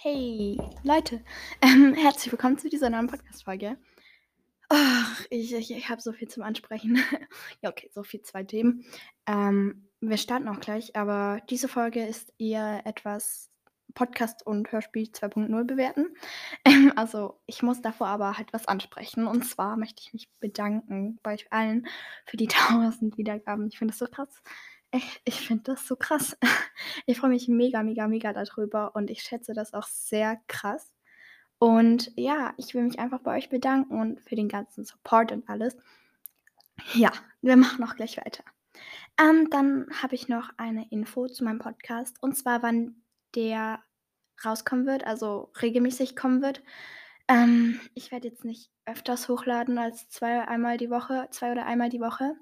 [0.00, 1.24] Hey, Leute,
[1.60, 3.76] ähm, herzlich willkommen zu dieser neuen Podcast-Folge.
[4.68, 7.02] Ach, ich, ich, ich habe so viel zum Ansprechen.
[7.62, 8.84] ja, okay, so viel zwei Themen.
[9.26, 13.50] Ähm, wir starten auch gleich, aber diese Folge ist eher etwas
[13.94, 16.06] Podcast und Hörspiel 2.0 bewerten.
[16.64, 19.26] Ähm, also, ich muss davor aber halt was ansprechen.
[19.26, 21.88] Und zwar möchte ich mich bedanken bei euch allen
[22.24, 23.66] für die 1000 Wiedergaben.
[23.66, 24.44] Ich finde das so krass.
[25.24, 26.36] Ich, finde das so krass.
[27.06, 30.94] Ich freue mich mega, mega, mega darüber und ich schätze das auch sehr krass.
[31.58, 35.48] Und ja, ich will mich einfach bei euch bedanken und für den ganzen Support und
[35.48, 35.76] alles.
[36.94, 37.10] Ja,
[37.42, 38.44] wir machen auch gleich weiter.
[39.20, 43.02] Ähm, dann habe ich noch eine Info zu meinem Podcast und zwar, wann
[43.34, 43.82] der
[44.44, 46.62] rauskommen wird, also regelmäßig kommen wird.
[47.30, 51.90] Ähm, ich werde jetzt nicht öfters hochladen als zwei einmal die Woche, zwei oder einmal
[51.90, 52.34] die Woche,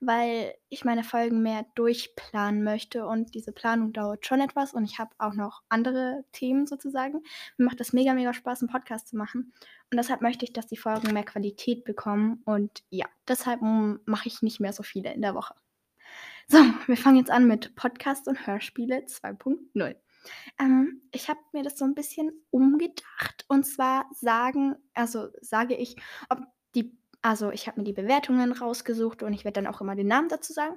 [0.00, 4.98] weil ich meine Folgen mehr durchplanen möchte und diese Planung dauert schon etwas und ich
[4.98, 7.22] habe auch noch andere Themen sozusagen.
[7.56, 9.54] Mir macht das mega, mega Spaß, einen Podcast zu machen
[9.90, 14.42] und deshalb möchte ich, dass die Folgen mehr Qualität bekommen und ja, deshalb mache ich
[14.42, 15.54] nicht mehr so viele in der Woche.
[16.48, 19.96] So, wir fangen jetzt an mit Podcast und Hörspiele 2.0.
[20.58, 25.96] Ähm, ich habe mir das so ein bisschen umgedacht und zwar sagen also, sage ich,
[26.28, 26.40] ob
[26.74, 30.08] die also, ich habe mir die Bewertungen rausgesucht und ich werde dann auch immer den
[30.08, 30.76] Namen dazu sagen.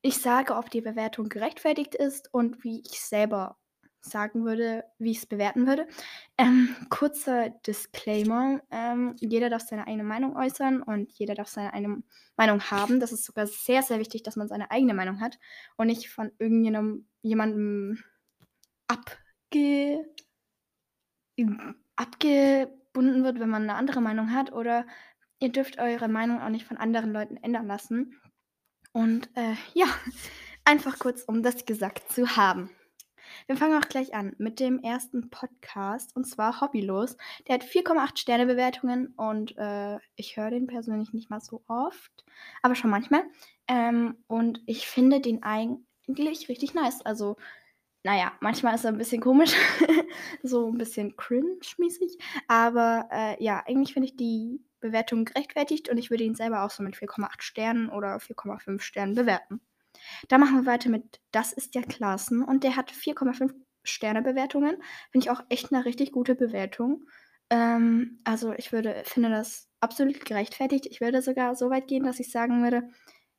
[0.00, 3.58] Ich sage, ob die Bewertung gerechtfertigt ist und wie ich selber
[4.00, 5.86] sagen würde, wie ich es bewerten würde.
[6.38, 12.02] Ähm, kurzer Disclaimer: Ähm, jeder darf seine eigene Meinung äußern und jeder darf seine eigene
[12.36, 12.98] Meinung haben.
[13.00, 15.38] Das ist sogar sehr, sehr wichtig, dass man seine eigene Meinung hat
[15.76, 18.02] und nicht von irgendjemandem jemandem
[18.92, 20.04] abge
[21.96, 24.86] abgebunden wird, wenn man eine andere Meinung hat oder
[25.40, 28.20] ihr dürft eure Meinung auch nicht von anderen Leuten ändern lassen.
[28.92, 29.86] Und, äh, ja,
[30.64, 32.70] einfach kurz, um das gesagt zu haben.
[33.46, 37.16] Wir fangen auch gleich an mit dem ersten Podcast und zwar Hobbylos.
[37.48, 42.24] Der hat 4,8 Sterne Bewertungen und, äh, ich höre den persönlich nicht mal so oft,
[42.62, 43.24] aber schon manchmal.
[43.68, 47.00] Ähm, und ich finde den eigentlich richtig nice.
[47.02, 47.36] Also
[48.04, 49.54] naja, manchmal ist er ein bisschen komisch,
[50.42, 52.18] so ein bisschen cringe-mäßig.
[52.48, 56.70] Aber äh, ja, eigentlich finde ich die Bewertung gerechtfertigt und ich würde ihn selber auch
[56.70, 59.60] so mit 4,8 Sternen oder 4,5 Sternen bewerten.
[60.28, 63.54] Da machen wir weiter mit Das ist ja Klassen und der hat 4,5
[63.84, 64.76] Sterne Bewertungen.
[65.10, 67.04] Finde ich auch echt eine richtig gute Bewertung.
[67.50, 70.86] Ähm, also ich würde, finde das absolut gerechtfertigt.
[70.86, 72.88] Ich würde sogar so weit gehen, dass ich sagen würde,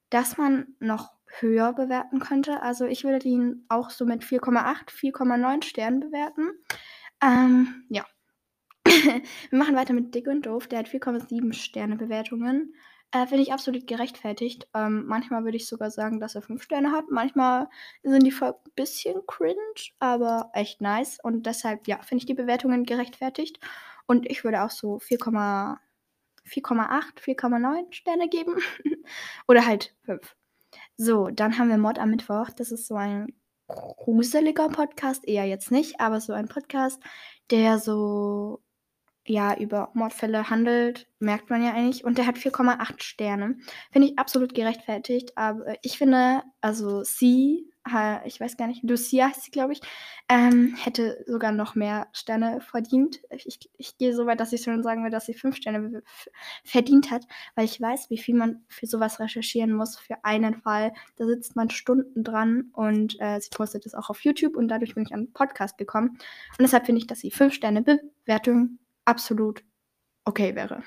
[0.09, 2.61] dass man noch höher bewerten könnte.
[2.61, 6.51] Also ich würde ihn auch so mit 4,8, 4,9 Sternen bewerten.
[7.21, 8.05] Ähm, ja.
[8.85, 9.21] Wir
[9.57, 10.67] machen weiter mit Dick und Doof.
[10.67, 12.73] Der hat 4,7 Sterne Bewertungen.
[13.11, 14.67] Äh, Finde ich absolut gerechtfertigt.
[14.73, 17.05] Ähm, manchmal würde ich sogar sagen, dass er 5 Sterne hat.
[17.09, 17.69] Manchmal
[18.01, 19.55] sind die Folgen ein bisschen cringe,
[19.99, 21.19] aber echt nice.
[21.21, 23.59] Und deshalb, ja, finde ich die Bewertungen gerechtfertigt.
[24.07, 25.77] Und ich würde auch so 4,8,
[26.45, 28.55] 4,9 Sterne geben.
[29.47, 30.35] Oder halt 5.
[30.97, 32.49] So, dann haben wir Mord am Mittwoch.
[32.51, 33.33] Das ist so ein
[33.67, 37.01] gruseliger Podcast, eher jetzt nicht, aber so ein Podcast,
[37.49, 38.61] der so
[39.25, 42.03] ja über Mordfälle handelt, merkt man ja eigentlich.
[42.03, 43.57] Und der hat 4,8 Sterne.
[43.91, 45.37] Finde ich absolut gerechtfertigt.
[45.37, 47.72] Aber ich finde, also sie
[48.25, 49.81] ich weiß gar nicht, Lucia heißt sie, glaube ich,
[50.29, 53.21] ähm, hätte sogar noch mehr Sterne verdient.
[53.29, 56.01] Ich, ich gehe so weit, dass ich schon sagen würde, dass sie fünf Sterne
[56.63, 60.93] verdient hat, weil ich weiß, wie viel man für sowas recherchieren muss, für einen Fall.
[61.17, 64.95] Da sitzt man Stunden dran und äh, sie postet es auch auf YouTube und dadurch
[64.95, 66.09] bin ich an einen Podcast gekommen.
[66.57, 69.63] Und deshalb finde ich, dass sie fünf Sterne Bewertung absolut
[70.25, 70.83] okay wäre.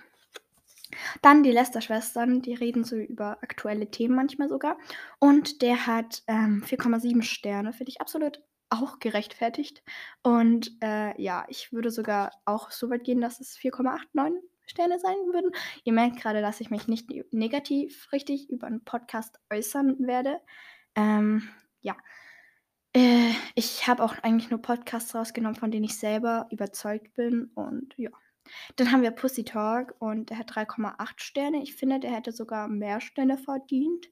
[1.22, 4.78] Dann die Lester-Schwestern, die reden so über aktuelle Themen manchmal sogar.
[5.18, 9.82] Und der hat ähm, 4,7 Sterne, finde ich absolut auch gerechtfertigt.
[10.22, 15.16] Und äh, ja, ich würde sogar auch so weit gehen, dass es 4,89 Sterne sein
[15.32, 15.52] würden.
[15.84, 20.40] Ihr merkt gerade, dass ich mich nicht negativ richtig über einen Podcast äußern werde.
[20.96, 21.48] Ähm,
[21.82, 21.96] ja.
[22.92, 27.50] Äh, ich habe auch eigentlich nur Podcasts rausgenommen, von denen ich selber überzeugt bin.
[27.54, 28.10] Und ja.
[28.76, 31.62] Dann haben wir Pussy Talk und der hat 3,8 Sterne.
[31.62, 34.06] Ich finde, der hätte sogar mehr Sterne verdient.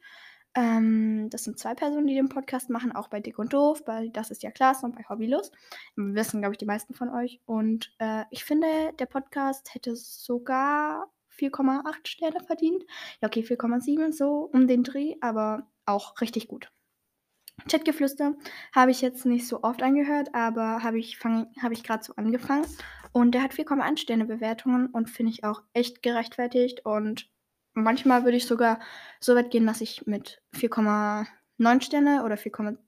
[0.56, 4.08] Ähm, das sind zwei Personen, die den Podcast machen, auch bei Dick und Doof, bei
[4.08, 5.50] Das ist ja Klasse und bei Hobbylos.
[5.96, 7.40] Wissen, glaube ich, die meisten von euch.
[7.44, 12.84] Und äh, ich finde, der Podcast hätte sogar 4,8 Sterne verdient.
[13.20, 16.70] Ja, okay, 4,7 so um den Dreh, aber auch richtig gut.
[17.68, 18.34] Chatgeflüster
[18.74, 22.66] habe ich jetzt nicht so oft angehört, aber habe ich, hab ich gerade so angefangen.
[23.14, 26.84] Und der hat 4,1 Sterne Bewertungen und finde ich auch echt gerechtfertigt.
[26.84, 27.30] Und
[27.74, 28.80] manchmal würde ich sogar
[29.20, 32.78] so weit gehen, dass ich mit 4,9 Sterne oder 4,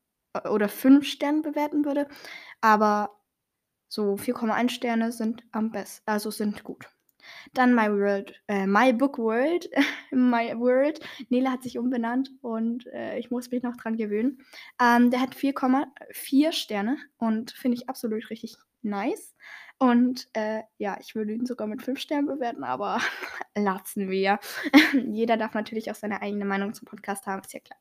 [0.50, 2.08] oder 5 Sternen bewerten würde.
[2.60, 3.12] Aber
[3.88, 6.86] So 4,1 Sterne sind am besten, also sind gut.
[7.54, 9.68] Dann My World, äh, My Book World,
[10.12, 11.00] My World.
[11.30, 14.38] Nele hat sich umbenannt und äh, ich muss mich noch dran gewöhnen.
[14.80, 19.34] Ähm, der hat 4,4 Sterne und finde ich absolut richtig nice.
[19.78, 23.00] Und äh, ja, ich würde ihn sogar mit 5 Sternen bewerten, aber
[23.54, 24.38] lassen wir.
[24.92, 27.78] Jeder darf natürlich auch seine eigene Meinung zum Podcast haben, ist ja klar.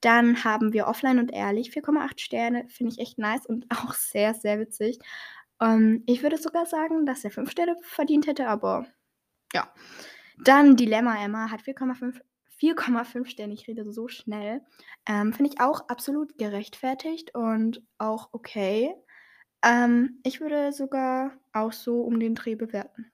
[0.00, 4.34] Dann haben wir Offline und Ehrlich, 4,8 Sterne, finde ich echt nice und auch sehr,
[4.34, 4.98] sehr witzig.
[5.60, 8.86] Ähm, ich würde sogar sagen, dass er 5 Sterne verdient hätte, aber
[9.52, 9.72] ja.
[10.42, 12.20] Dann Dilemma Emma hat 4,5
[12.60, 13.54] 4,5 Sterne.
[13.54, 14.62] Ich rede so schnell.
[15.06, 18.94] Ähm, Finde ich auch absolut gerechtfertigt und auch okay.
[19.64, 23.10] Ähm, ich würde sogar auch so um den Dreh bewerten.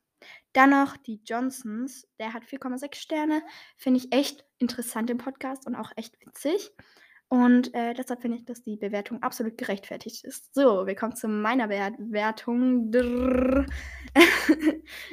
[0.53, 2.09] Dann noch die Johnsons.
[2.19, 3.43] Der hat 4,6 Sterne.
[3.77, 6.73] Finde ich echt interessant im Podcast und auch echt witzig.
[7.29, 10.53] Und äh, deshalb finde ich, dass die Bewertung absolut gerechtfertigt ist.
[10.53, 12.91] So, wir kommen zu meiner Bewertung.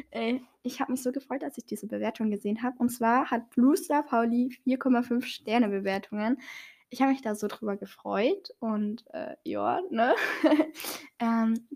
[0.10, 2.76] äh, ich habe mich so gefreut, als ich diese Bewertung gesehen habe.
[2.80, 6.40] Und zwar hat Blue Star Pauli 4,5 Sterne Bewertungen.
[6.90, 10.16] Ich habe mich da so drüber gefreut und äh, ja, ne?
[11.20, 11.68] ähm,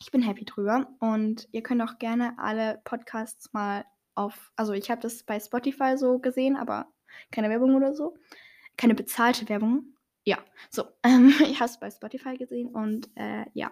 [0.00, 3.84] ich bin happy drüber und ihr könnt auch gerne alle Podcasts mal
[4.14, 6.86] auf, also ich habe das bei Spotify so gesehen, aber
[7.30, 8.16] keine Werbung oder so
[8.78, 9.94] keine bezahlte Werbung.
[10.24, 10.38] Ja,
[10.70, 10.84] so.
[11.02, 13.70] Ähm, ich habe es bei Spotify gesehen und äh, ja.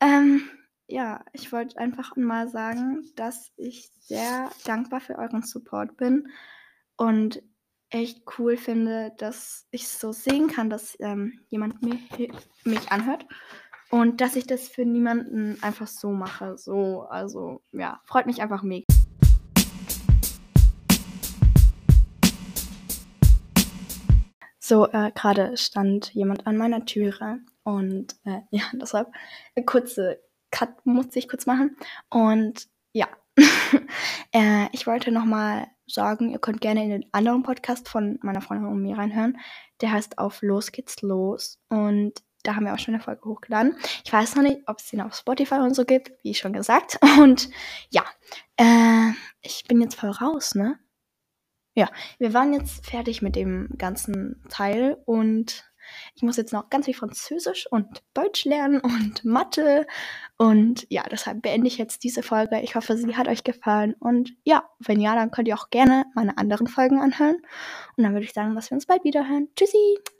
[0.00, 0.48] Ähm,
[0.86, 6.28] ja, ich wollte einfach mal sagen, dass ich sehr dankbar für euren Support bin
[6.96, 7.42] und
[7.94, 12.32] echt cool finde, dass ich so sehen kann, dass ähm, jemand mich,
[12.64, 13.24] mich anhört
[13.88, 16.58] und dass ich das für niemanden einfach so mache.
[16.58, 18.84] So, also ja, freut mich einfach mega.
[24.58, 29.12] So, äh, gerade stand jemand an meiner Türe und äh, ja, deshalb
[29.54, 30.20] eine kurze
[30.50, 31.76] Cut musste ich kurz machen.
[32.10, 33.06] Und ja,
[34.32, 38.68] äh, ich wollte nochmal sagen, ihr könnt gerne in den anderen Podcast von meiner Freundin
[38.68, 39.38] und mir reinhören.
[39.80, 43.76] Der heißt Auf Los geht's los und da haben wir auch schon eine Folge hochgeladen.
[44.04, 46.98] Ich weiß noch nicht, ob es den auf Spotify und so gibt, wie schon gesagt.
[47.18, 47.48] Und
[47.88, 48.04] ja,
[48.58, 50.78] äh, ich bin jetzt voll raus, ne?
[51.74, 55.64] Ja, wir waren jetzt fertig mit dem ganzen Teil und
[56.14, 59.86] ich muss jetzt noch ganz viel Französisch und Deutsch lernen und Mathe.
[60.36, 62.60] Und ja, deshalb beende ich jetzt diese Folge.
[62.60, 63.94] Ich hoffe, sie hat euch gefallen.
[63.98, 67.36] Und ja, wenn ja, dann könnt ihr auch gerne meine anderen Folgen anhören.
[67.96, 69.48] Und dann würde ich sagen, dass wir uns bald wieder hören.
[69.56, 70.13] Tschüssi!